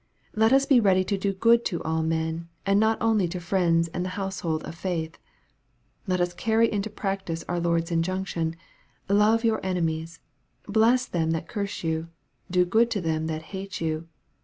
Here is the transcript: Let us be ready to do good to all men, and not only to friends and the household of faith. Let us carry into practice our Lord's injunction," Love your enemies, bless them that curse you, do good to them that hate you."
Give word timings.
Let 0.33 0.51
us 0.51 0.65
be 0.65 0.79
ready 0.79 1.03
to 1.03 1.15
do 1.15 1.31
good 1.31 1.63
to 1.65 1.83
all 1.83 2.01
men, 2.01 2.49
and 2.65 2.79
not 2.79 2.97
only 2.99 3.27
to 3.27 3.39
friends 3.39 3.87
and 3.89 4.03
the 4.03 4.09
household 4.17 4.63
of 4.63 4.73
faith. 4.73 5.19
Let 6.07 6.19
us 6.19 6.33
carry 6.33 6.71
into 6.71 6.89
practice 6.89 7.43
our 7.47 7.59
Lord's 7.59 7.91
injunction," 7.91 8.55
Love 9.09 9.43
your 9.45 9.63
enemies, 9.63 10.19
bless 10.67 11.05
them 11.05 11.29
that 11.37 11.47
curse 11.47 11.83
you, 11.83 12.07
do 12.49 12.65
good 12.65 12.89
to 12.89 13.01
them 13.01 13.27
that 13.27 13.43
hate 13.53 13.79
you." 13.79 14.07